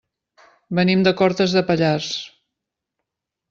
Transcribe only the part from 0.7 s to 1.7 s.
Venim de Cortes de